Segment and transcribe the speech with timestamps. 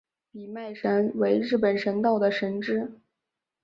[0.31, 2.99] 比卖神为日本神道的神只。